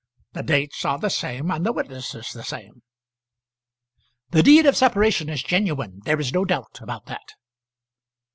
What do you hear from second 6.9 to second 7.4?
that."